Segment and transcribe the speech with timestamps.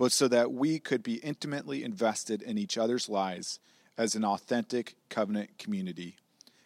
[0.00, 3.58] but so that we could be intimately invested in each other's lives
[3.98, 6.16] as an authentic covenant community.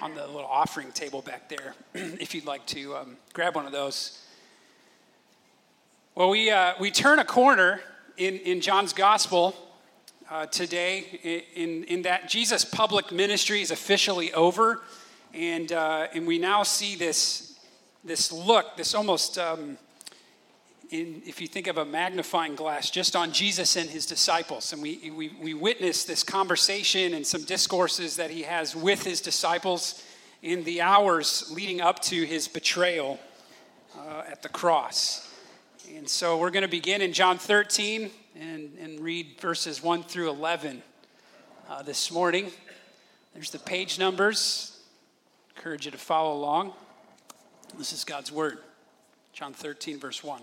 [0.00, 3.72] on the little offering table back there if you'd like to um, grab one of
[3.72, 4.22] those.
[6.14, 7.82] Well, we, uh, we turn a corner
[8.16, 9.54] in, in John's gospel
[10.30, 14.80] uh, today in, in that Jesus' public ministry is officially over.
[15.34, 17.58] And, uh, and we now see this,
[18.04, 19.36] this look, this almost.
[19.36, 19.76] Um,
[20.92, 24.72] in, if you think of a magnifying glass, just on Jesus and his disciples.
[24.74, 29.22] And we, we, we witness this conversation and some discourses that he has with his
[29.22, 30.04] disciples
[30.42, 33.18] in the hours leading up to his betrayal
[33.98, 35.32] uh, at the cross.
[35.96, 40.28] And so we're going to begin in John 13 and, and read verses 1 through
[40.28, 40.82] 11
[41.70, 42.50] uh, this morning.
[43.32, 44.78] There's the page numbers.
[45.56, 46.74] Encourage you to follow along.
[47.78, 48.58] This is God's word.
[49.32, 50.42] John 13, verse 1.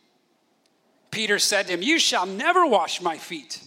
[1.11, 3.61] Peter said to him, You shall never wash my feet.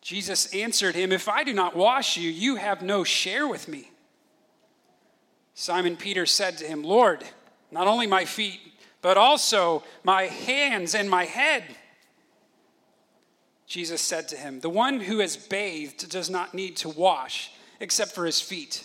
[0.00, 3.90] Jesus answered him, If I do not wash you, you have no share with me.
[5.54, 7.24] Simon Peter said to him, Lord,
[7.70, 8.60] not only my feet,
[9.02, 11.64] but also my hands and my head.
[13.66, 17.50] Jesus said to him, The one who has bathed does not need to wash
[17.80, 18.84] except for his feet,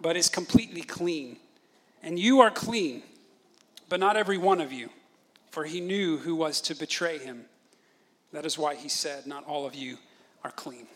[0.00, 1.38] but is completely clean.
[2.02, 3.02] And you are clean,
[3.88, 4.90] but not every one of you
[5.52, 7.44] for he knew who was to betray him.
[8.32, 9.98] That is why he said, Not all of you
[10.42, 10.86] are clean.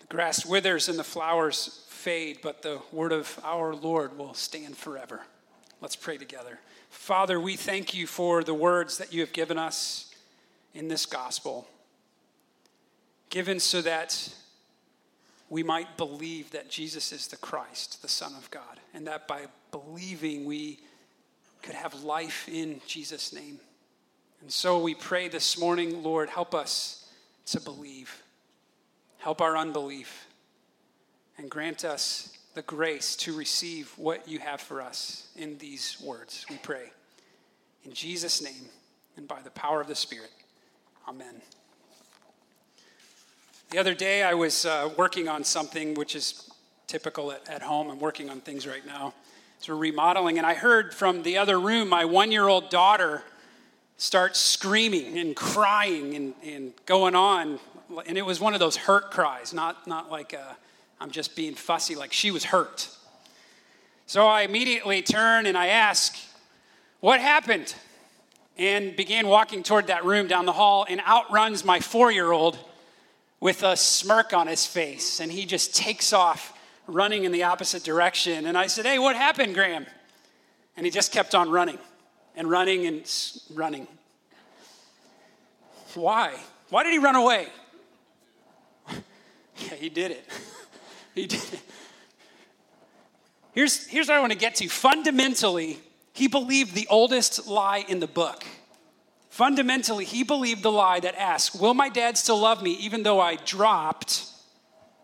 [0.00, 4.76] The grass withers and the flowers fade, but the word of our Lord will stand
[4.76, 5.22] forever.
[5.80, 6.58] Let's pray together.
[6.90, 10.12] Father, we thank you for the words that you have given us
[10.74, 11.68] in this gospel,
[13.30, 14.28] given so that
[15.48, 19.46] we might believe that Jesus is the Christ, the Son of God, and that by
[19.70, 20.80] believing we
[21.62, 23.60] could have life in Jesus' name.
[24.40, 27.08] And so we pray this morning, Lord, help us
[27.46, 28.22] to believe.
[29.18, 30.26] Help our unbelief.
[31.36, 36.44] And grant us the grace to receive what you have for us in these words,
[36.50, 36.90] we pray.
[37.84, 38.68] In Jesus' name
[39.16, 40.30] and by the power of the Spirit.
[41.08, 41.40] Amen.
[43.70, 46.50] The other day, I was uh, working on something which is
[46.86, 47.90] typical at, at home.
[47.90, 49.12] I'm working on things right now.
[49.60, 53.22] So we're remodeling, and I heard from the other room my one year old daughter
[53.98, 57.58] start screaming and crying and, and going on.
[58.06, 60.54] And it was one of those hurt cries, not, not like i
[61.00, 62.88] I'm just being fussy, like she was hurt.
[64.06, 66.16] So I immediately turn and I ask,
[66.98, 67.72] What happened?
[68.56, 72.32] And began walking toward that room down the hall, and out runs my four year
[72.32, 72.58] old
[73.38, 75.20] with a smirk on his face.
[75.20, 76.52] And he just takes off
[76.88, 78.46] running in the opposite direction.
[78.46, 79.86] And I said, Hey, what happened, Graham?
[80.76, 81.78] And he just kept on running
[82.38, 83.04] and running and
[83.52, 83.86] running.
[85.94, 86.34] Why?
[86.70, 87.48] Why did he run away?
[88.88, 90.24] yeah, he did it.
[91.14, 91.60] he did it.
[93.52, 94.68] Here's, here's what I want to get to.
[94.68, 95.80] Fundamentally,
[96.12, 98.44] he believed the oldest lie in the book.
[99.30, 103.20] Fundamentally, he believed the lie that asks, Will my dad still love me even though
[103.20, 104.26] I dropped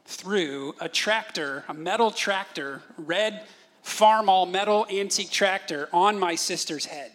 [0.06, 3.44] through a tractor, a metal tractor, red
[3.84, 7.10] Farmall metal antique tractor on my sister's head?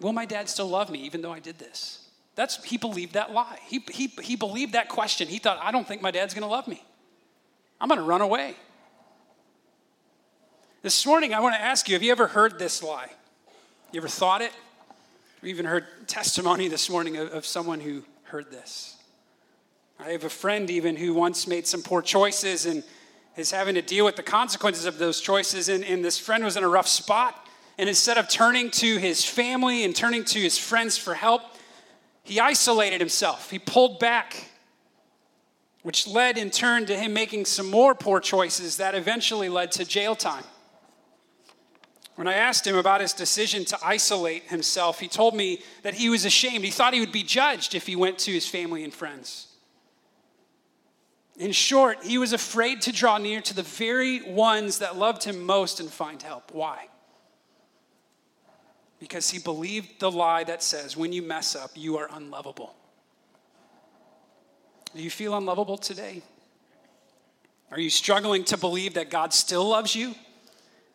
[0.00, 2.08] Will my dad still love me even though I did this?
[2.34, 3.58] That's, he believed that lie.
[3.66, 5.28] He, he, he believed that question.
[5.28, 6.82] He thought, I don't think my dad's going to love me.
[7.80, 8.54] I'm going to run away.
[10.82, 13.10] This morning, I want to ask you have you ever heard this lie?
[13.92, 14.52] You ever thought it?
[15.42, 18.96] We even heard testimony this morning of, of someone who heard this.
[19.98, 22.82] I have a friend even who once made some poor choices and
[23.36, 25.68] is having to deal with the consequences of those choices.
[25.68, 27.39] And, and this friend was in a rough spot.
[27.80, 31.40] And instead of turning to his family and turning to his friends for help,
[32.22, 33.50] he isolated himself.
[33.50, 34.50] He pulled back,
[35.82, 39.86] which led in turn to him making some more poor choices that eventually led to
[39.86, 40.44] jail time.
[42.16, 46.10] When I asked him about his decision to isolate himself, he told me that he
[46.10, 46.66] was ashamed.
[46.66, 49.46] He thought he would be judged if he went to his family and friends.
[51.38, 55.46] In short, he was afraid to draw near to the very ones that loved him
[55.46, 56.52] most and find help.
[56.52, 56.88] Why?
[59.00, 62.74] Because he believed the lie that says, when you mess up, you are unlovable.
[64.94, 66.22] Do you feel unlovable today?
[67.72, 70.14] Are you struggling to believe that God still loves you?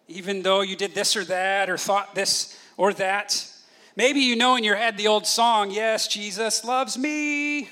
[0.07, 3.48] even though you did this or that or thought this or that.
[3.96, 7.69] Maybe you know in your head the old song, Yes, Jesus loves me,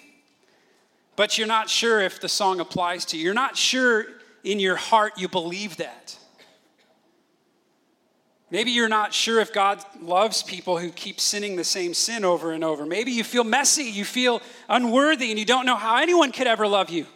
[1.15, 3.25] but you're not sure if the song applies to you.
[3.25, 4.06] You're not sure
[4.44, 6.18] in your heart you believe that.
[8.53, 12.51] Maybe you're not sure if God loves people who keep sinning the same sin over
[12.51, 12.85] and over.
[12.85, 16.67] Maybe you feel messy, you feel unworthy, and you don't know how anyone could ever
[16.67, 17.07] love you.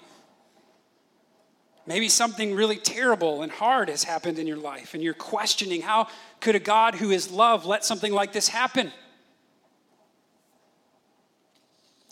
[1.85, 6.07] Maybe something really terrible and hard has happened in your life, and you're questioning how
[6.39, 8.91] could a God who is love let something like this happen?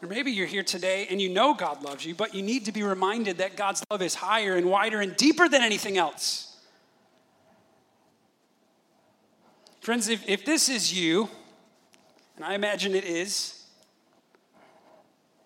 [0.03, 2.71] Or maybe you're here today and you know God loves you, but you need to
[2.71, 6.54] be reminded that God's love is higher and wider and deeper than anything else.
[9.85, 11.29] Friends, if, if this is you,
[12.35, 13.65] and I imagine it is,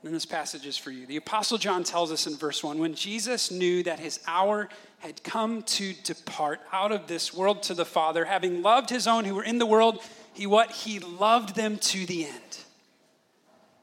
[0.01, 1.05] then this passage is for you.
[1.05, 4.69] The Apostle John tells us in verse 1 when Jesus knew that his hour
[4.99, 9.25] had come to depart out of this world to the Father, having loved his own
[9.25, 10.01] who were in the world,
[10.31, 10.71] he what?
[10.71, 12.59] He loved them to the end.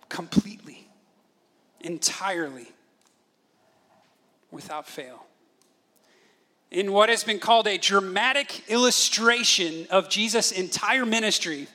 [0.09, 0.89] Completely,
[1.83, 2.69] entirely,
[4.51, 5.26] without fail.
[6.71, 11.69] In what has been called a dramatic illustration of Jesus' entire ministry,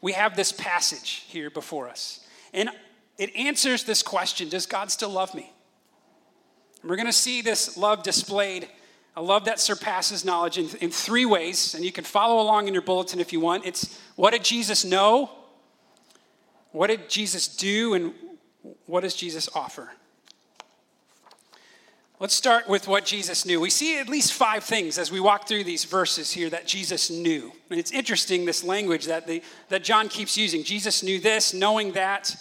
[0.00, 2.26] we have this passage here before us.
[2.54, 2.70] And
[3.18, 5.52] it answers this question Does God still love me?
[6.80, 8.68] And we're going to see this love displayed,
[9.16, 11.74] a love that surpasses knowledge, in, in three ways.
[11.74, 13.66] And you can follow along in your bulletin if you want.
[13.66, 15.30] It's what did Jesus know?
[16.70, 17.94] What did Jesus do?
[17.94, 18.14] And
[18.86, 19.90] what does Jesus offer?
[22.20, 23.60] Let's start with what Jesus knew.
[23.60, 27.10] We see at least five things as we walk through these verses here that Jesus
[27.10, 27.52] knew.
[27.70, 30.64] And it's interesting, this language that, the, that John keeps using.
[30.64, 32.34] Jesus knew this, knowing that.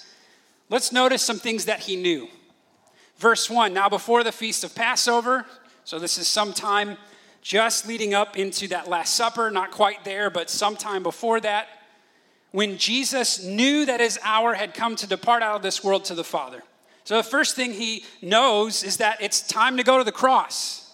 [0.69, 2.27] Let's notice some things that he knew.
[3.17, 5.45] Verse 1 Now, before the feast of Passover,
[5.83, 6.97] so this is sometime
[7.43, 11.67] just leading up into that Last Supper, not quite there, but sometime before that,
[12.49, 16.15] when Jesus knew that his hour had come to depart out of this world to
[16.15, 16.63] the Father.
[17.07, 20.91] So, the first thing he knows is that it's time to go to the cross.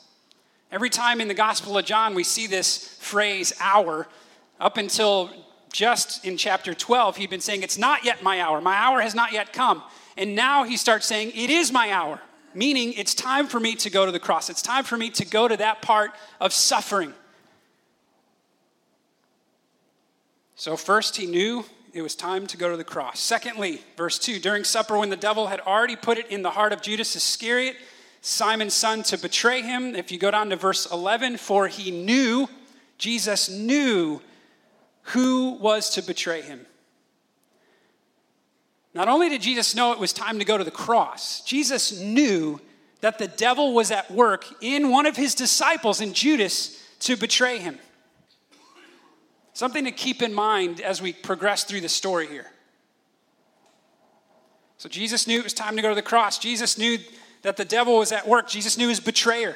[0.72, 4.08] Every time in the Gospel of John we see this phrase, hour,
[4.60, 5.32] up until
[5.72, 8.62] just in chapter 12, he'd been saying, It's not yet my hour.
[8.62, 9.82] My hour has not yet come.
[10.15, 12.22] And now he starts saying, It is my hour,
[12.53, 14.51] meaning it's time for me to go to the cross.
[14.51, 17.12] It's time for me to go to that part of suffering.
[20.53, 23.19] So, first, he knew it was time to go to the cross.
[23.19, 26.73] Secondly, verse 2 during supper, when the devil had already put it in the heart
[26.73, 27.77] of Judas Iscariot,
[28.21, 32.47] Simon's son, to betray him, if you go down to verse 11, for he knew
[32.97, 34.21] Jesus knew
[35.07, 36.65] who was to betray him.
[38.93, 42.62] Not only did Jesus know it was time to go to the cross, Jesus knew
[43.01, 47.57] that the devil was at work in one of his disciples, in Judas, to betray
[47.57, 47.77] him.
[49.53, 52.51] Something to keep in mind as we progress through the story here.
[54.77, 56.39] So Jesus knew it was time to go to the cross.
[56.39, 56.98] Jesus knew
[57.43, 58.50] that the devil was at work.
[58.50, 59.55] Jesus knew his betrayer.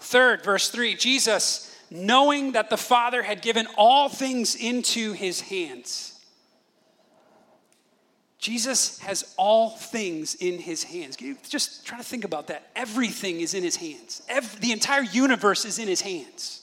[0.00, 6.08] Third, verse 3 Jesus, knowing that the Father had given all things into his hands.
[8.38, 11.16] Jesus has all things in his hands.
[11.48, 12.70] Just try to think about that.
[12.74, 16.61] Everything is in his hands, Every, the entire universe is in his hands.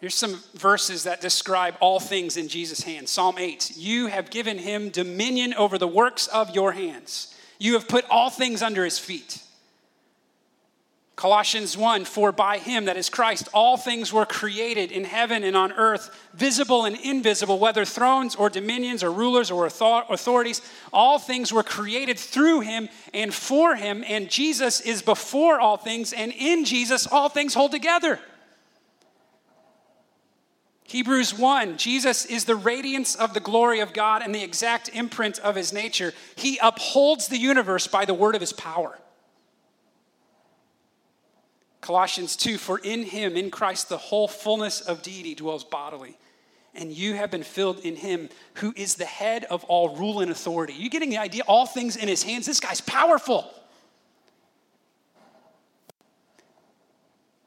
[0.00, 3.10] Here's some verses that describe all things in Jesus' hands.
[3.10, 7.86] Psalm 8 You have given him dominion over the works of your hands, you have
[7.86, 9.42] put all things under his feet.
[11.20, 15.54] Colossians 1 For by him, that is Christ, all things were created in heaven and
[15.54, 20.62] on earth, visible and invisible, whether thrones or dominions or rulers or authorities.
[20.94, 26.14] All things were created through him and for him, and Jesus is before all things,
[26.14, 28.18] and in Jesus all things hold together.
[30.90, 35.38] Hebrews 1 Jesus is the radiance of the glory of God and the exact imprint
[35.38, 36.12] of his nature.
[36.34, 38.98] He upholds the universe by the word of his power.
[41.80, 46.18] Colossians 2 For in him, in Christ, the whole fullness of deity dwells bodily.
[46.74, 50.30] And you have been filled in him who is the head of all rule and
[50.32, 50.72] authority.
[50.72, 51.44] You getting the idea?
[51.46, 52.46] All things in his hands.
[52.46, 53.48] This guy's powerful.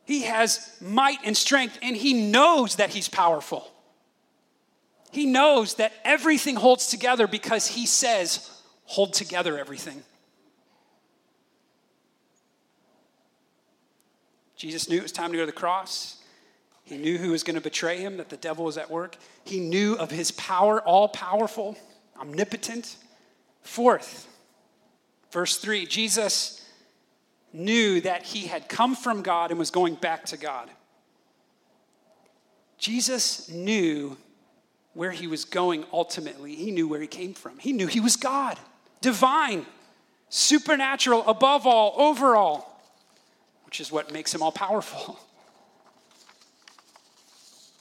[0.06, 3.70] He has might and strength, and he knows that he's powerful.
[5.12, 8.50] He knows that everything holds together because he says,
[8.86, 10.04] hold together everything.
[14.56, 16.22] Jesus knew it was time to go to the cross.
[16.84, 19.18] He knew who was going to betray him, that the devil was at work.
[19.46, 21.78] He knew of his power, all powerful,
[22.20, 22.98] omnipotent.
[23.62, 24.28] Fourth,
[25.32, 26.63] verse 3 Jesus
[27.54, 30.70] knew that he had come from God and was going back to God.
[32.78, 34.18] Jesus knew
[34.94, 36.56] where he was going ultimately.
[36.56, 37.58] He knew where he came from.
[37.60, 38.60] He knew he was God,
[39.02, 39.66] divine,
[40.30, 42.74] supernatural, above all, over all
[43.74, 45.18] which is what makes him all powerful.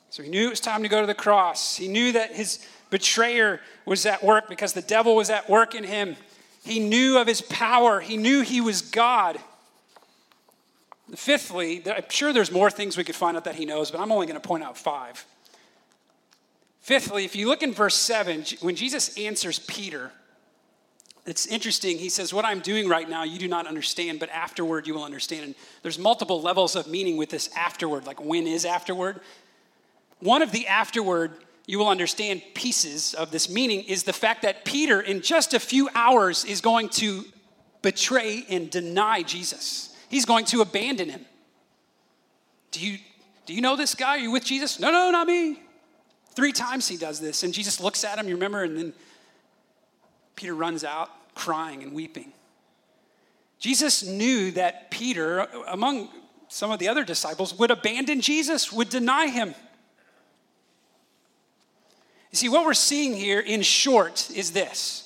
[0.08, 1.76] So he knew it was time to go to the cross.
[1.76, 5.84] He knew that his betrayer was at work because the devil was at work in
[5.84, 6.16] him.
[6.64, 9.38] He knew of his power, he knew he was God.
[11.14, 14.10] Fifthly, I'm sure there's more things we could find out that he knows, but I'm
[14.10, 15.24] only going to point out five.
[16.80, 20.10] Fifthly, if you look in verse 7, when Jesus answers Peter,
[21.24, 21.98] it's interesting.
[21.98, 25.04] He says, What I'm doing right now, you do not understand, but afterward you will
[25.04, 25.44] understand.
[25.44, 29.20] And there's multiple levels of meaning with this afterward, like when is afterward?
[30.18, 31.32] One of the afterward,
[31.66, 35.60] you will understand pieces of this meaning is the fact that Peter, in just a
[35.60, 37.24] few hours, is going to
[37.82, 39.91] betray and deny Jesus.
[40.12, 41.24] He's going to abandon him.
[42.70, 42.98] Do you,
[43.46, 44.16] do you know this guy?
[44.16, 44.78] Are you with Jesus?
[44.78, 45.58] No, no, not me.
[46.34, 47.42] Three times he does this.
[47.44, 48.92] And Jesus looks at him, you remember, and then
[50.36, 52.30] Peter runs out crying and weeping.
[53.58, 56.10] Jesus knew that Peter, among
[56.48, 59.54] some of the other disciples, would abandon Jesus, would deny him.
[62.32, 65.01] You see, what we're seeing here in short is this.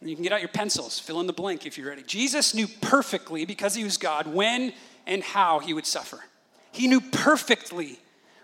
[0.00, 2.02] And you can get out your pencils, fill in the blank if you're ready.
[2.02, 4.72] Jesus knew perfectly, because he was God, when
[5.06, 6.20] and how he would suffer.
[6.72, 7.98] He knew perfectly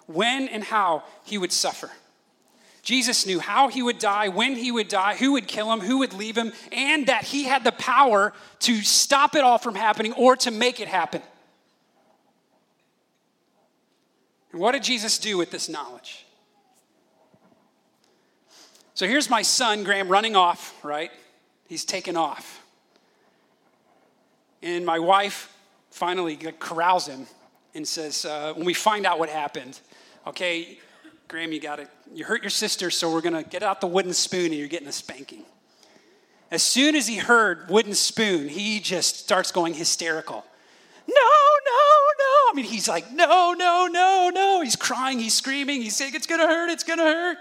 [0.06, 1.90] when and how he would suffer.
[2.82, 5.98] Jesus knew how he would die, when he would die, who would kill him, who
[5.98, 10.12] would leave him, and that he had the power to stop it all from happening
[10.14, 11.22] or to make it happen.
[14.50, 16.26] And what did Jesus do with this knowledge?
[18.94, 21.10] So here's my son, Graham, running off, right?
[21.72, 22.62] He's taken off.
[24.60, 25.56] And my wife
[25.90, 27.26] finally corrals him
[27.74, 29.80] and says, uh, when we find out what happened,
[30.26, 30.78] okay,
[31.28, 31.88] Graham, you got it.
[32.12, 34.68] You hurt your sister, so we're going to get out the wooden spoon and you're
[34.68, 35.46] getting a spanking.
[36.50, 40.44] As soon as he heard wooden spoon, he just starts going hysterical.
[41.08, 41.80] No, no,
[42.18, 42.50] no.
[42.50, 44.60] I mean, he's like, no, no, no, no.
[44.60, 47.38] He's crying, he's screaming, he's saying, it's going to hurt, it's going to hurt.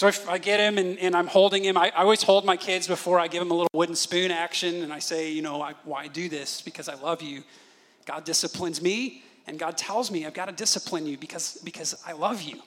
[0.00, 2.56] So if I get him and, and I'm holding him, I, I, always hold my
[2.56, 4.82] kids before I give them a little wooden spoon action.
[4.82, 6.62] And I say, you know, I, why do this?
[6.62, 7.42] Because I love you.
[8.06, 12.12] God disciplines me and God tells me I've got to discipline you because, because I
[12.12, 12.62] love you.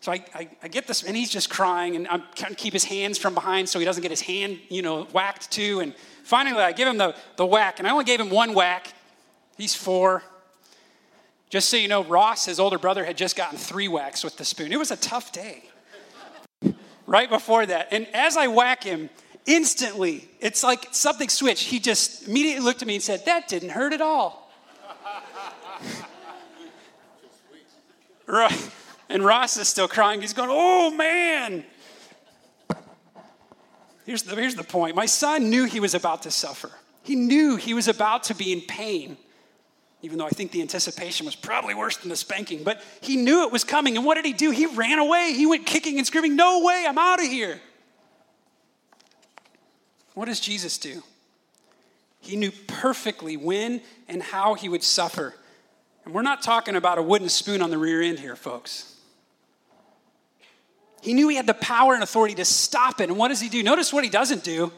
[0.00, 2.72] So I, I, I, get this, and he's just crying, and I'm trying to keep
[2.72, 5.80] his hands from behind so he doesn't get his hand, you know, whacked too.
[5.80, 8.94] And finally, I give him the, the whack, and I only gave him one whack.
[9.58, 10.22] He's four.
[11.50, 14.44] Just so you know, Ross, his older brother, had just gotten three whacks with the
[14.46, 14.72] spoon.
[14.72, 15.64] It was a tough day
[17.08, 17.88] right before that.
[17.90, 19.10] And as I whack him,
[19.46, 21.64] instantly, it's like something switched.
[21.64, 24.52] He just immediately looked at me and said, That didn't hurt at all.
[28.28, 28.70] right.
[29.08, 30.20] And Ross is still crying.
[30.20, 31.64] He's going, Oh, man.
[34.04, 36.70] Here's the, here's the point my son knew he was about to suffer,
[37.02, 39.16] he knew he was about to be in pain
[40.02, 42.62] even though I think the anticipation was probably worse than the spanking.
[42.62, 43.96] But he knew it was coming.
[43.96, 44.50] And what did he do?
[44.50, 45.32] He ran away.
[45.34, 47.60] He went kicking and screaming, No way, I'm out of here.
[50.14, 51.02] What does Jesus do?
[52.20, 55.34] He knew perfectly when and how he would suffer.
[56.04, 58.96] And we're not talking about a wooden spoon on the rear end here, folks.
[61.00, 63.08] He knew he had the power and authority to stop it.
[63.08, 63.62] And what does he do?
[63.62, 64.72] Notice what he doesn't do.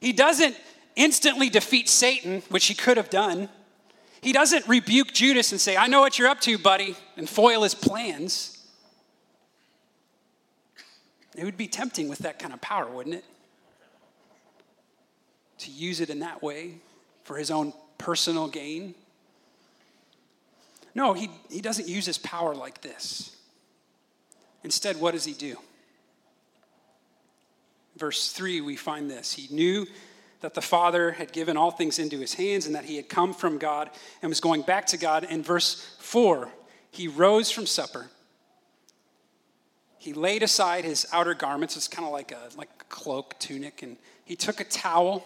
[0.00, 0.56] He doesn't
[0.96, 3.48] instantly defeat Satan, which he could have done.
[4.24, 7.62] He doesn't rebuke Judas and say, I know what you're up to, buddy, and foil
[7.62, 8.56] his plans.
[11.36, 13.24] It would be tempting with that kind of power, wouldn't it?
[15.58, 16.76] To use it in that way
[17.24, 18.94] for his own personal gain.
[20.94, 23.36] No, he, he doesn't use his power like this.
[24.62, 25.58] Instead, what does he do?
[27.98, 29.34] Verse 3, we find this.
[29.34, 29.86] He knew
[30.44, 33.32] that the Father had given all things into his hands and that he had come
[33.32, 33.88] from God
[34.20, 35.24] and was going back to God.
[35.24, 36.50] In verse 4,
[36.90, 38.10] he rose from supper.
[39.96, 41.78] He laid aside his outer garments.
[41.78, 43.82] It's kind of like a, like a cloak, tunic.
[43.82, 43.96] And
[44.26, 45.24] he took a towel,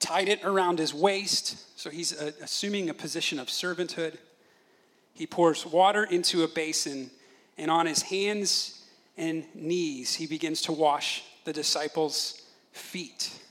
[0.00, 1.78] tied it around his waist.
[1.78, 4.16] So he's uh, assuming a position of servanthood.
[5.12, 7.10] He pours water into a basin,
[7.58, 8.86] and on his hands
[9.18, 12.40] and knees, he begins to wash the disciples'
[12.72, 13.41] feet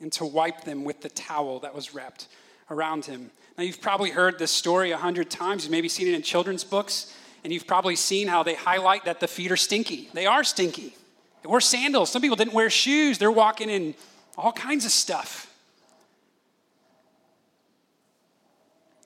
[0.00, 2.28] and to wipe them with the towel that was wrapped
[2.70, 3.30] around him.
[3.56, 5.64] Now, you've probably heard this story a hundred times.
[5.64, 9.20] You've maybe seen it in children's books, and you've probably seen how they highlight that
[9.20, 10.10] the feet are stinky.
[10.12, 10.94] They are stinky.
[11.42, 12.10] They wore sandals.
[12.10, 13.18] Some people didn't wear shoes.
[13.18, 13.94] They're walking in
[14.36, 15.52] all kinds of stuff.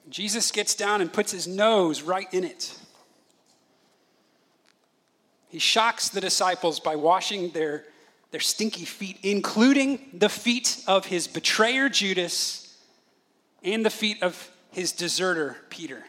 [0.08, 2.76] Jesus gets down and puts his nose right in it.
[5.50, 7.84] He shocks the disciples by washing their
[8.30, 12.76] their stinky feet, including the feet of his betrayer Judas
[13.62, 16.04] and the feet of his deserter Peter.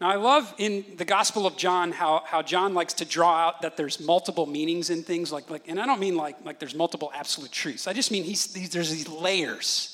[0.00, 3.62] Now, I love in the Gospel of John how, how John likes to draw out
[3.62, 6.74] that there's multiple meanings in things, like, like and I don't mean like, like there's
[6.74, 7.86] multiple absolute truths.
[7.86, 9.93] I just mean he's, there's these layers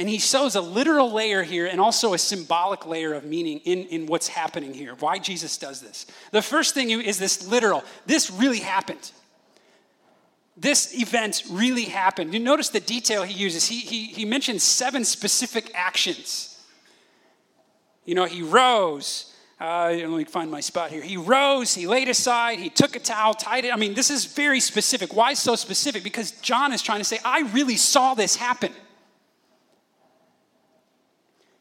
[0.00, 3.84] and he shows a literal layer here and also a symbolic layer of meaning in,
[3.88, 6.06] in what's happening here, why Jesus does this.
[6.30, 7.84] The first thing is this literal.
[8.06, 9.10] This really happened.
[10.56, 12.32] This event really happened.
[12.32, 13.66] You notice the detail he uses.
[13.66, 16.58] He, he, he mentions seven specific actions.
[18.06, 19.34] You know, he rose.
[19.60, 21.02] Uh, let me find my spot here.
[21.02, 23.74] He rose, he laid aside, he took a towel, tied it.
[23.74, 25.14] I mean, this is very specific.
[25.14, 26.02] Why so specific?
[26.02, 28.72] Because John is trying to say, I really saw this happen.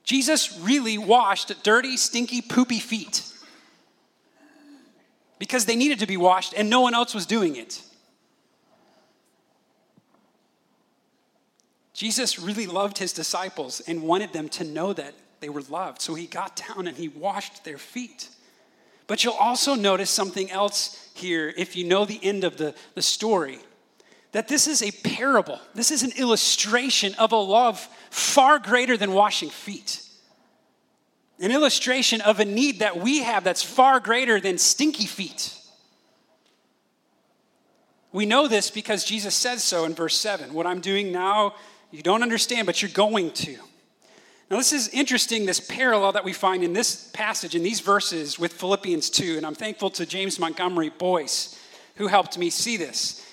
[0.10, 3.22] Jesus really washed dirty, stinky, poopy feet
[5.38, 7.80] because they needed to be washed and no one else was doing it.
[11.94, 16.02] Jesus really loved his disciples and wanted them to know that they were loved.
[16.02, 18.30] So he got down and he washed their feet.
[19.06, 23.04] But you'll also notice something else here if you know the end of the, the
[23.04, 23.60] story
[24.32, 25.60] that this is a parable.
[25.74, 30.04] This is an illustration of a love far greater than washing feet.
[31.40, 35.56] An illustration of a need that we have that's far greater than stinky feet.
[38.12, 40.54] We know this because Jesus says so in verse 7.
[40.54, 41.56] What I'm doing now,
[41.92, 43.58] you don't understand, but you're going to.
[44.50, 48.40] Now, this is interesting, this parallel that we find in this passage, in these verses
[48.40, 49.38] with Philippians 2.
[49.38, 51.60] And I'm thankful to James Montgomery Boice,
[51.98, 53.24] who helped me see this.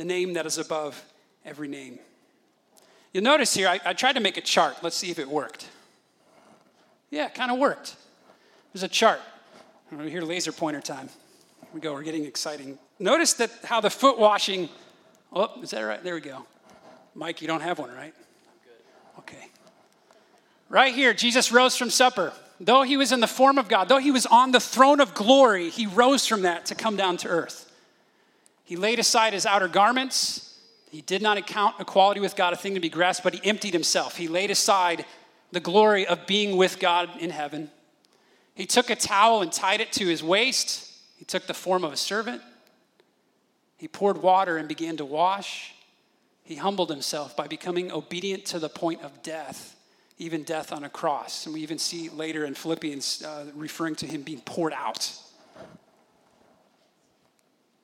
[0.00, 1.04] the name that is above
[1.44, 1.98] every name.
[3.12, 4.78] You'll notice here, I, I tried to make a chart.
[4.82, 5.68] Let's see if it worked.
[7.10, 7.96] Yeah, it kind of worked.
[8.72, 9.20] There's a chart.
[9.92, 11.08] We hear laser pointer time.
[11.08, 12.78] Here we go, we're getting exciting.
[12.98, 14.70] Notice that how the foot washing,
[15.34, 16.02] oh, is that right?
[16.02, 16.46] There we go.
[17.14, 18.14] Mike, you don't have one, right?
[18.64, 19.18] Good.
[19.18, 19.48] Okay.
[20.70, 22.32] Right here, Jesus rose from supper.
[22.58, 25.12] though he was in the form of God, though he was on the throne of
[25.12, 27.69] glory, he rose from that to come down to earth.
[28.70, 30.56] He laid aside his outer garments.
[30.92, 33.72] He did not account equality with God a thing to be grasped, but he emptied
[33.72, 34.14] himself.
[34.16, 35.06] He laid aside
[35.50, 37.68] the glory of being with God in heaven.
[38.54, 40.88] He took a towel and tied it to his waist.
[41.16, 42.42] He took the form of a servant.
[43.76, 45.74] He poured water and began to wash.
[46.44, 49.74] He humbled himself by becoming obedient to the point of death,
[50.16, 51.44] even death on a cross.
[51.44, 55.12] And we even see later in Philippians uh, referring to him being poured out.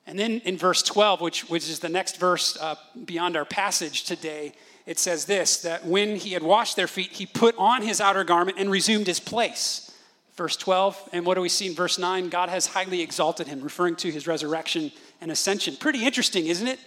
[0.07, 4.05] And then in verse 12, which, which is the next verse uh, beyond our passage
[4.05, 4.53] today,
[4.85, 8.23] it says this that when he had washed their feet, he put on his outer
[8.23, 9.91] garment and resumed his place.
[10.35, 12.29] Verse 12, and what do we see in verse 9?
[12.29, 15.75] God has highly exalted him, referring to his resurrection and ascension.
[15.75, 16.79] Pretty interesting, isn't it?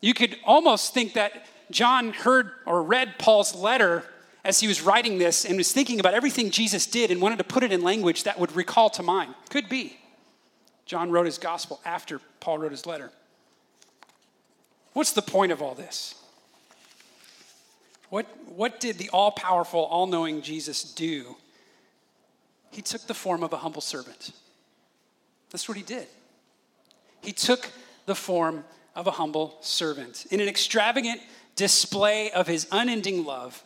[0.00, 4.04] You could almost think that John heard or read Paul's letter
[4.44, 7.44] as he was writing this and was thinking about everything Jesus did and wanted to
[7.44, 9.34] put it in language that would recall to mind.
[9.50, 9.98] Could be.
[10.86, 13.10] John wrote his gospel after Paul wrote his letter.
[14.92, 16.14] What's the point of all this?
[18.08, 21.36] What, what did the all powerful, all knowing Jesus do?
[22.70, 24.32] He took the form of a humble servant.
[25.50, 26.06] That's what he did.
[27.22, 27.70] He took
[28.06, 28.64] the form
[28.96, 30.26] of a humble servant.
[30.30, 31.20] In an extravagant
[31.54, 33.62] display of his unending love,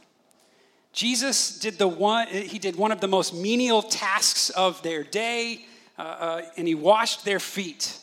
[0.92, 5.64] Jesus did the one, he did one of the most menial tasks of their day,
[5.98, 7.98] uh, uh, and he washed their feet.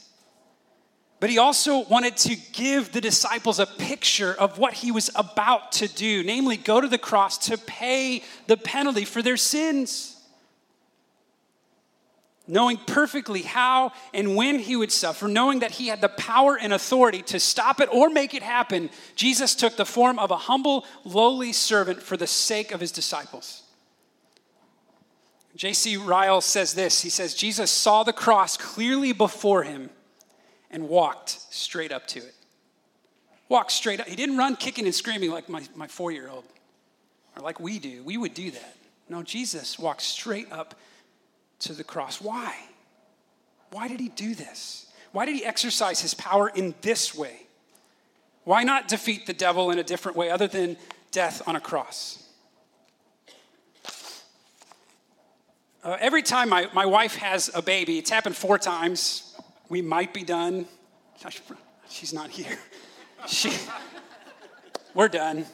[1.22, 5.72] But he also wanted to give the disciples a picture of what he was about
[5.74, 10.20] to do, namely, go to the cross to pay the penalty for their sins.
[12.48, 16.74] Knowing perfectly how and when he would suffer, knowing that he had the power and
[16.74, 20.88] authority to stop it or make it happen, Jesus took the form of a humble,
[21.04, 23.62] lowly servant for the sake of his disciples.
[25.56, 25.98] J.C.
[25.98, 29.92] Ryle says this He says, Jesus saw the cross clearly before him
[30.72, 32.34] and walked straight up to it.
[33.50, 34.08] Walked straight up.
[34.08, 36.46] He didn't run kicking and screaming like my, my four year old
[37.36, 38.04] or like we do.
[38.04, 38.76] We would do that.
[39.10, 40.76] No, Jesus walked straight up
[41.60, 42.22] to the cross.
[42.22, 42.56] Why?
[43.72, 44.92] Why did he do this?
[45.12, 47.42] Why did he exercise his power in this way?
[48.46, 50.78] Why not defeat the devil in a different way other than
[51.12, 52.24] death on a cross?
[55.84, 59.36] Uh, every time my, my wife has a baby, it's happened four times
[59.72, 60.66] we might be done.
[61.90, 62.60] She's not here.
[63.26, 63.54] She,
[64.94, 65.46] we're done.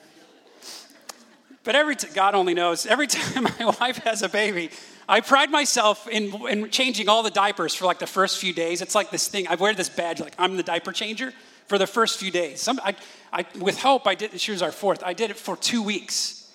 [1.63, 2.87] But every t- God only knows.
[2.87, 4.71] Every time my wife has a baby,
[5.07, 8.81] I pride myself in, in changing all the diapers for like the first few days.
[8.81, 9.47] It's like this thing.
[9.49, 11.31] I wear this badge, like I'm the diaper changer
[11.67, 12.59] for the first few days.
[12.59, 12.95] Some, I,
[13.31, 14.39] I, with Hope, I did.
[14.41, 15.03] She was our fourth.
[15.03, 16.51] I did it for two weeks.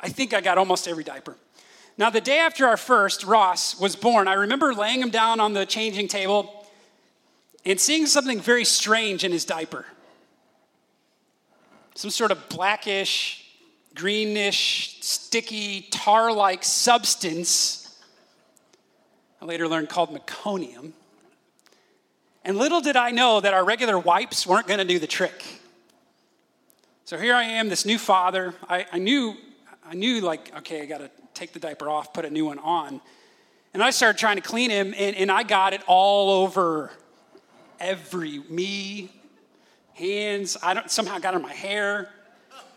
[0.00, 1.36] I think I got almost every diaper.
[1.98, 5.54] Now, the day after our first, Ross, was born, I remember laying him down on
[5.54, 6.66] the changing table
[7.64, 9.86] and seeing something very strange in his diaper.
[11.94, 13.46] Some sort of blackish,
[13.94, 17.98] greenish, sticky, tar like substance.
[19.40, 20.92] I later learned called meconium.
[22.44, 25.42] And little did I know that our regular wipes weren't going to do the trick.
[27.06, 28.54] So here I am, this new father.
[28.68, 29.36] I, I knew,
[29.88, 32.58] I knew, like, okay, I got to take the diaper off, put a new one
[32.58, 33.00] on.
[33.72, 36.90] And I started trying to clean him, and, and I got it all over
[37.78, 39.10] every me,
[39.94, 40.56] hands.
[40.62, 42.10] I don't somehow got it on my hair.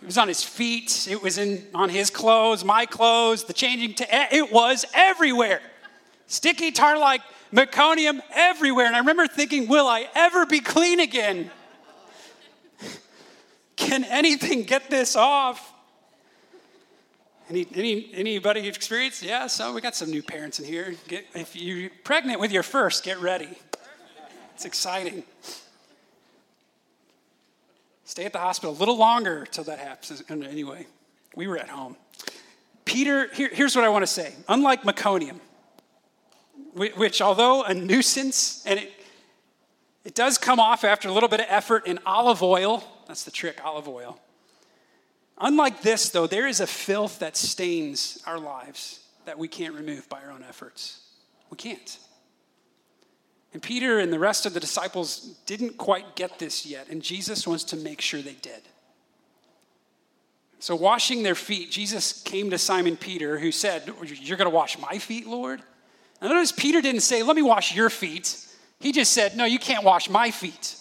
[0.02, 1.08] It was on his feet.
[1.10, 3.96] It was in on his clothes, my clothes, the changing.
[3.96, 5.62] T- eh, it was everywhere.
[6.28, 8.86] Sticky tar like meconium everywhere.
[8.86, 11.50] And I remember thinking, will I ever be clean again?
[13.76, 15.69] Can anything get this off?
[17.50, 19.24] Any, any, anybody experience?
[19.24, 20.94] Yeah, so we got some new parents in here.
[21.08, 23.50] Get, if you're pregnant with your first, get ready.
[24.54, 25.24] It's exciting.
[28.04, 30.22] Stay at the hospital a little longer till that happens.
[30.30, 30.86] Uh, anyway,
[31.36, 31.96] we were at home.
[32.86, 34.36] Peter, here, here's what I want to say.
[34.48, 35.40] Unlike meconium,
[36.76, 38.94] which, although a nuisance, and it,
[40.04, 43.32] it does come off after a little bit of effort in olive oil, that's the
[43.32, 44.20] trick, olive oil
[45.40, 50.10] Unlike this, though, there is a filth that stains our lives that we can't remove
[50.10, 51.02] by our own efforts.
[51.50, 51.98] We can't.
[53.54, 57.48] And Peter and the rest of the disciples didn't quite get this yet, and Jesus
[57.48, 58.62] wants to make sure they did.
[60.60, 64.78] So, washing their feet, Jesus came to Simon Peter, who said, You're going to wash
[64.78, 65.62] my feet, Lord?
[66.22, 68.46] And notice Peter didn't say, Let me wash your feet.
[68.80, 70.76] He just said, No, you can't wash my feet.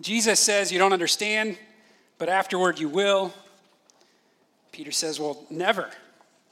[0.00, 1.56] Jesus says, You don't understand,
[2.18, 3.32] but afterward you will.
[4.72, 5.90] Peter says, Well, never.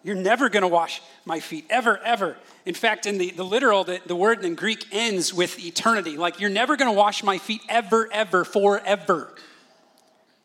[0.04, 2.36] You're never going to wash my feet, ever, ever.
[2.64, 6.16] In fact, in the, the literal, the, the word in Greek ends with eternity.
[6.16, 9.34] Like, you're never going to wash my feet, ever, ever, forever.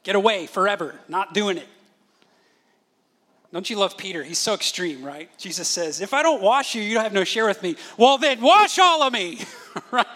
[0.02, 0.96] Get away, forever.
[1.08, 1.68] Not doing it.
[3.54, 4.24] Don't you love Peter?
[4.24, 5.30] He's so extreme, right?
[5.38, 7.76] Jesus says, If I don't wash you, you don't have no share with me.
[7.98, 9.40] Well, then wash all of me,
[9.92, 10.08] right?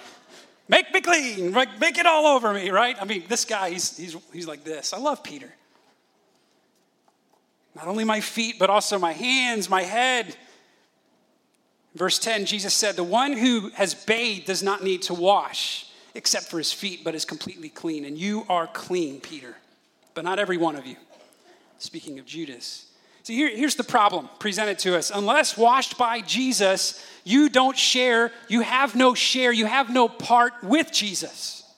[0.70, 2.98] Make me clean, make it all over me, right?
[3.00, 4.92] I mean, this guy, he's, he's, he's like this.
[4.92, 5.54] I love Peter.
[7.74, 10.36] Not only my feet, but also my hands, my head.
[11.96, 16.46] Verse 10, Jesus said, The one who has bathed does not need to wash except
[16.48, 18.04] for his feet, but is completely clean.
[18.04, 19.56] And you are clean, Peter,
[20.16, 20.96] but not every one of you.
[21.78, 22.87] Speaking of Judas.
[23.28, 25.12] See, here, here's the problem presented to us.
[25.14, 30.54] Unless washed by Jesus, you don't share, you have no share, you have no part
[30.64, 31.70] with Jesus.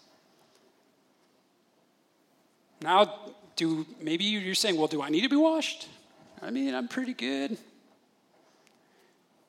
[2.84, 3.16] Now,
[3.56, 5.88] do maybe you're saying, well, do I need to be washed?
[6.40, 7.58] I mean, I'm pretty good.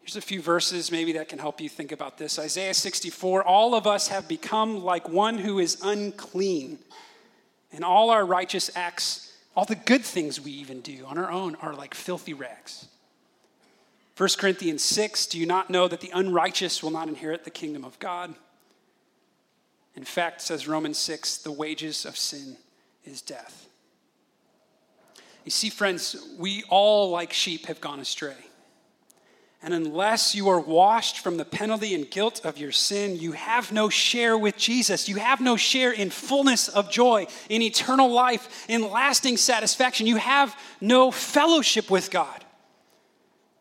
[0.01, 2.39] Here's a few verses maybe that can help you think about this.
[2.39, 6.79] Isaiah 64 All of us have become like one who is unclean,
[7.71, 9.30] and all our righteous acts,
[9.61, 12.87] all the good things we even do on our own, are like filthy rags.
[14.17, 17.85] 1 Corinthians 6 Do you not know that the unrighteous will not inherit the kingdom
[17.85, 18.35] of God?
[19.95, 22.57] In fact, says Romans 6, the wages of sin
[23.05, 23.69] is death.
[25.45, 28.47] You see, friends, we all, like sheep, have gone astray.
[29.63, 33.73] And unless you are washed from the penalty and guilt of your sin, you have
[33.73, 35.07] no share with Jesus.
[35.07, 40.07] You have no share in fullness of joy, in eternal life, in lasting satisfaction.
[40.07, 42.45] You have no fellowship with God.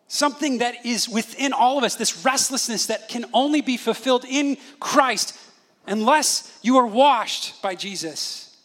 [0.07, 4.57] Something that is within all of us, this restlessness that can only be fulfilled in
[4.79, 5.38] Christ
[5.85, 8.57] unless you are washed by Jesus.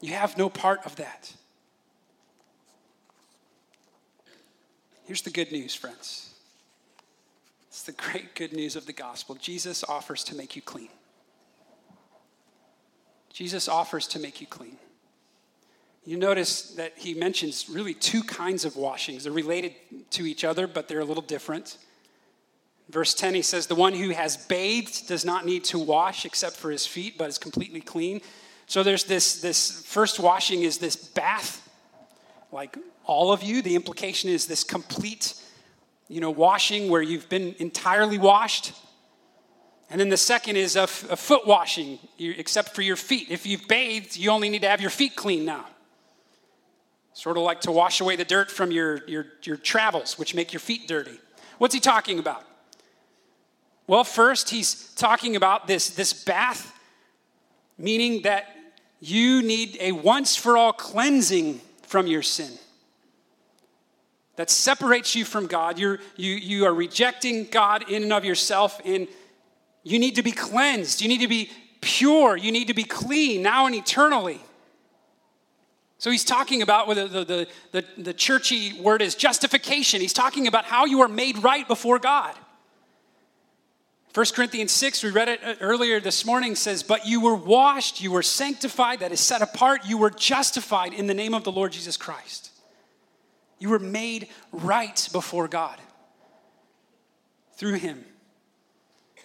[0.00, 1.30] You have no part of that.
[5.04, 6.29] Here's the good news, friends.
[7.70, 9.36] It's the great good news of the gospel.
[9.36, 10.88] Jesus offers to make you clean.
[13.32, 14.76] Jesus offers to make you clean.
[16.04, 19.22] You notice that he mentions really two kinds of washings.
[19.22, 19.74] They're related
[20.10, 21.78] to each other, but they're a little different.
[22.88, 26.56] Verse 10, he says, The one who has bathed does not need to wash except
[26.56, 28.20] for his feet, but is completely clean.
[28.66, 31.68] So there's this, this first washing is this bath,
[32.50, 33.62] like all of you.
[33.62, 35.34] The implication is this complete,
[36.10, 38.72] you know, washing where you've been entirely washed.
[39.88, 43.28] And then the second is a, f- a foot washing, except for your feet.
[43.30, 45.66] If you've bathed, you only need to have your feet clean now.
[47.12, 50.52] Sort of like to wash away the dirt from your, your, your travels, which make
[50.52, 51.18] your feet dirty.
[51.58, 52.44] What's he talking about?
[53.86, 56.76] Well, first, he's talking about this, this bath,
[57.78, 58.48] meaning that
[59.00, 62.50] you need a once for all cleansing from your sin
[64.40, 65.78] that separates you from God.
[65.78, 69.06] You're, you, you are rejecting God in and of yourself, and
[69.82, 71.02] you need to be cleansed.
[71.02, 71.50] You need to be
[71.82, 72.38] pure.
[72.38, 74.40] You need to be clean now and eternally.
[75.98, 80.00] So he's talking about the, the, the, the, the churchy word is justification.
[80.00, 82.34] He's talking about how you are made right before God.
[84.14, 88.10] 1 Corinthians 6, we read it earlier this morning, says, But you were washed, you
[88.10, 91.72] were sanctified, that is set apart, you were justified in the name of the Lord
[91.72, 92.49] Jesus Christ.
[93.60, 95.78] You were made right before God
[97.54, 98.04] through him.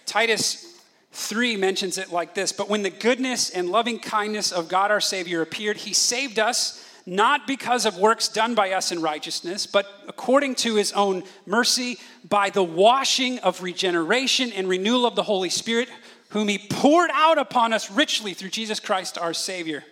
[0.04, 0.80] Titus
[1.12, 5.00] 3 mentions it like this But when the goodness and loving kindness of God our
[5.00, 9.86] Savior appeared, he saved us not because of works done by us in righteousness, but
[10.08, 15.48] according to his own mercy, by the washing of regeneration and renewal of the Holy
[15.48, 15.88] Spirit,
[16.30, 19.84] whom he poured out upon us richly through Jesus Christ our Savior,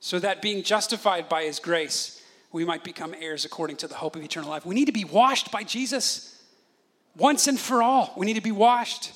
[0.00, 2.13] so that being justified by his grace,
[2.54, 4.64] we might become heirs according to the hope of eternal life.
[4.64, 6.40] We need to be washed by Jesus
[7.16, 8.14] once and for all.
[8.16, 9.12] We need to be washed.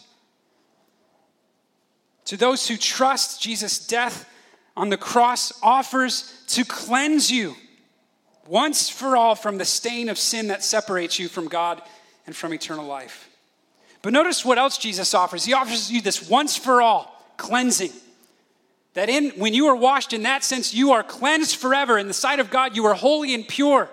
[2.24, 4.28] To those who trust Jesus' death
[4.76, 7.54] on the cross offers to cleanse you
[8.48, 11.80] once for all from the stain of sin that separates you from God
[12.26, 13.30] and from eternal life.
[14.02, 15.44] But notice what else Jesus offers.
[15.44, 17.92] He offers you this once for all cleansing.
[18.98, 21.98] That in when you are washed in that sense, you are cleansed forever.
[21.98, 23.88] In the sight of God, you are holy and pure.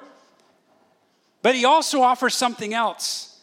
[1.44, 3.40] But he also offers something else.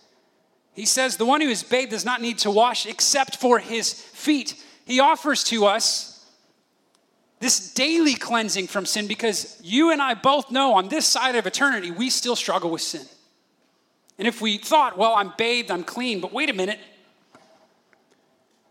[0.75, 3.93] He says, The one who is bathed does not need to wash except for his
[3.93, 4.61] feet.
[4.87, 6.27] He offers to us
[7.39, 11.47] this daily cleansing from sin because you and I both know on this side of
[11.47, 13.07] eternity, we still struggle with sin.
[14.19, 16.81] And if we thought, well, I'm bathed, I'm clean, but wait a minute,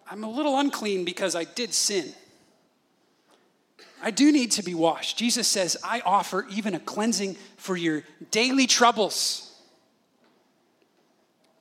[0.10, 2.12] I'm a little unclean because I did sin.
[4.01, 5.17] I do need to be washed.
[5.17, 9.47] Jesus says, I offer even a cleansing for your daily troubles.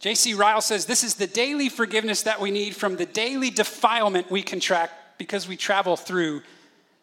[0.01, 0.33] J.C.
[0.35, 4.43] Ryle says, This is the daily forgiveness that we need from the daily defilement we
[4.43, 6.43] contract because we travel through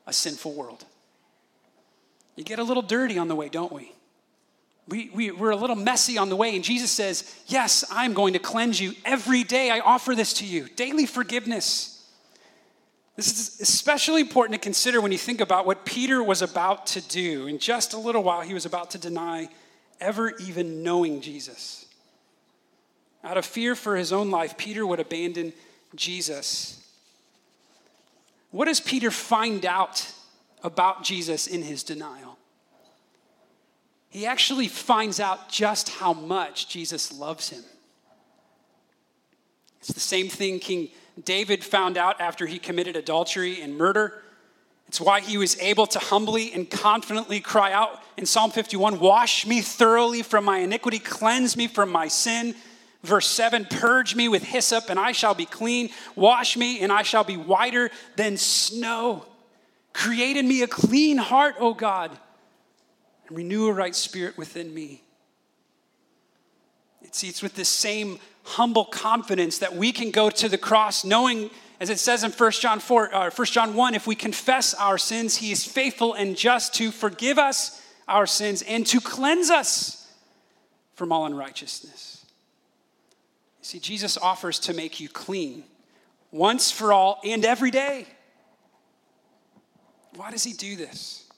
[0.08, 0.84] a sinful world.
[2.36, 3.92] You get a little dirty on the way, don't we?
[4.88, 8.34] We, we, we're a little messy on the way, and Jesus says, Yes, I'm going
[8.34, 8.94] to cleanse you.
[9.06, 11.97] Every day I offer this to you daily forgiveness.
[13.18, 17.02] This is especially important to consider when you think about what Peter was about to
[17.02, 17.48] do.
[17.48, 19.50] In just a little while, he was about to deny
[20.00, 21.88] ever even knowing Jesus.
[23.24, 25.52] Out of fear for his own life, Peter would abandon
[25.96, 26.88] Jesus.
[28.52, 30.14] What does Peter find out
[30.64, 32.38] about Jesus in his denial?
[34.10, 37.64] He actually finds out just how much Jesus loves him.
[39.80, 40.90] It's the same thing King
[41.24, 44.22] David found out after he committed adultery and murder.
[44.88, 49.46] It's why he was able to humbly and confidently cry out in Psalm 51 Wash
[49.46, 52.56] me thoroughly from my iniquity, cleanse me from my sin.
[53.04, 55.90] Verse 7 Purge me with hyssop, and I shall be clean.
[56.16, 59.26] Wash me, and I shall be whiter than snow.
[59.94, 62.12] Create in me a clean heart, O God,
[63.28, 65.04] and renew a right spirit within me.
[67.02, 71.90] It's with this same humble confidence that we can go to the cross knowing as
[71.90, 75.38] it says in 1 John 4 uh, 1 John 1 if we confess our sins
[75.38, 80.08] he is faithful and just to forgive us our sins and to cleanse us
[80.96, 82.26] from all unrighteousness.
[83.62, 85.64] See, Jesus offers to make you clean
[86.32, 88.08] once for all and every day.
[90.16, 91.30] Why does he do this?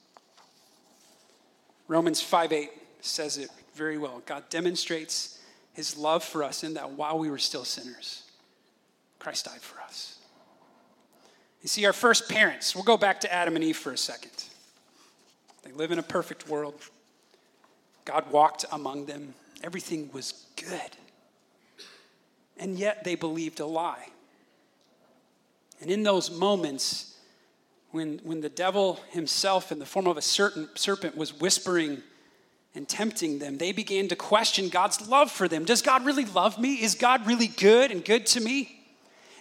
[1.88, 2.70] Romans 5 8
[3.00, 4.22] says it very well.
[4.26, 5.39] God demonstrates
[5.72, 8.24] his love for us in that while we were still sinners,
[9.18, 10.18] Christ died for us.
[11.62, 14.44] You see, our first parents, we'll go back to Adam and Eve for a second.
[15.62, 16.74] They live in a perfect world.
[18.04, 20.96] God walked among them, everything was good
[22.60, 24.06] and yet they believed a lie.
[25.80, 27.16] And in those moments,
[27.90, 32.02] when, when the devil himself, in the form of a certain serpent, was whispering
[32.74, 35.64] and tempting them, they began to question God's love for them.
[35.64, 36.74] Does God really love me?
[36.74, 38.80] Is God really good and good to me?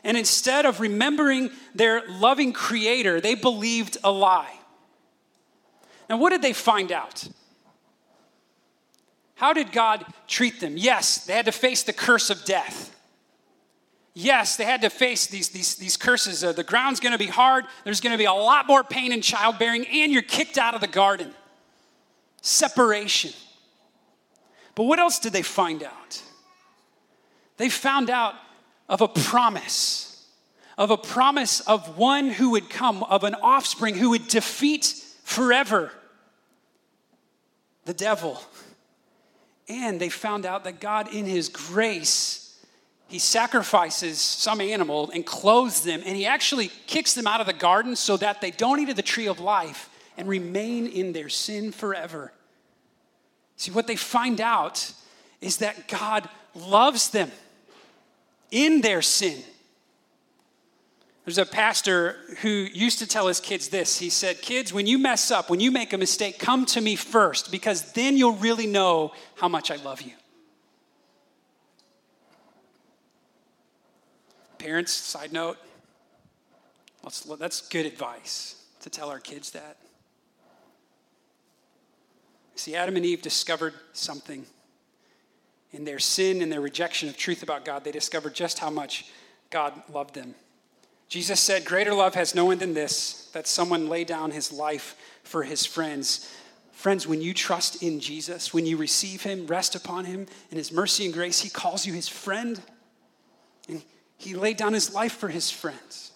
[0.03, 4.53] And instead of remembering their loving creator, they believed a lie.
[6.09, 7.27] Now, what did they find out?
[9.35, 10.75] How did God treat them?
[10.75, 12.95] Yes, they had to face the curse of death.
[14.13, 16.41] Yes, they had to face these, these, these curses.
[16.41, 17.65] The ground's going to be hard.
[17.83, 20.81] There's going to be a lot more pain in childbearing, and you're kicked out of
[20.81, 21.33] the garden.
[22.41, 23.32] Separation.
[24.75, 26.21] But what else did they find out?
[27.58, 28.36] They found out
[28.88, 30.25] of a promise,
[30.78, 34.86] of a promise of one who would come, of an offspring who would defeat
[35.23, 35.91] forever
[37.86, 38.41] the devil.
[39.67, 42.63] And they found out that God, in his grace,
[43.08, 47.54] he sacrifices some animal and clothes them, and he actually kicks them out of the
[47.54, 51.29] garden so that they don't eat of the tree of life and remain in their
[51.29, 52.34] sin forever.
[53.55, 54.91] See, what they find out
[55.39, 57.32] is that God loves them
[58.51, 59.41] in their sin.
[61.23, 63.97] There's a pastor who used to tell his kids this.
[63.97, 66.97] He said, Kids, when you mess up, when you make a mistake, come to me
[66.97, 70.13] first because then you'll really know how much I love you.
[74.58, 75.58] Parents, side note,
[77.39, 79.77] that's good advice to tell our kids that.
[82.59, 84.45] See, Adam and Eve discovered something.
[85.71, 89.05] In their sin and their rejection of truth about God, they discovered just how much
[89.49, 90.35] God loved them.
[91.07, 94.97] Jesus said, Greater love has no one than this, that someone lay down his life
[95.23, 96.29] for his friends.
[96.73, 100.69] Friends, when you trust in Jesus, when you receive him, rest upon him in his
[100.69, 102.59] mercy and grace, he calls you his friend.
[103.69, 103.81] And
[104.17, 106.11] he laid down his life for his friends.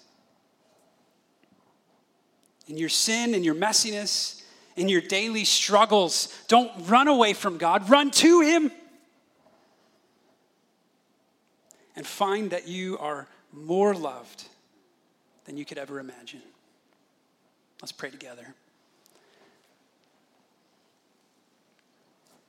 [2.67, 4.42] In your sin and your messiness,
[4.76, 8.71] in your daily struggles, don't run away from God, run to him.
[11.96, 14.46] And find that you are more loved
[15.46, 16.42] than you could ever imagine.
[17.82, 18.56] Let's pray together.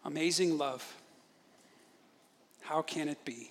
[0.04, 0.96] Amazing love.
[2.62, 3.50] How can it be?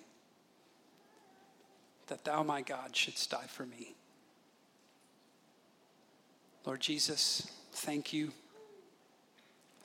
[2.08, 3.96] that thou, my God, shouldst die for me.
[6.66, 8.32] Lord Jesus, thank you.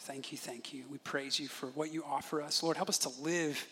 [0.09, 0.85] Thank you, thank you.
[0.91, 2.63] We praise you for what you offer us.
[2.63, 3.63] Lord, help us to live,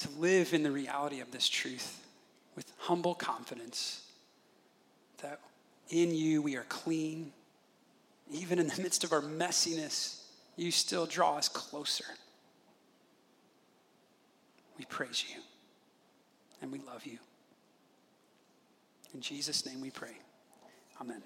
[0.00, 2.04] to live in the reality of this truth
[2.54, 4.02] with humble confidence
[5.22, 5.40] that
[5.88, 7.32] In you, we are clean.
[8.30, 10.20] Even in the midst of our messiness,
[10.56, 12.04] you still draw us closer.
[14.78, 15.40] We praise you
[16.60, 17.18] and we love you.
[19.14, 20.18] In Jesus' name we pray.
[21.00, 21.22] Amen.